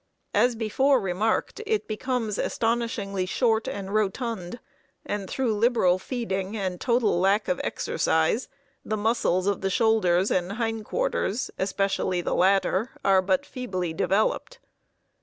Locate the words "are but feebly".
13.05-13.93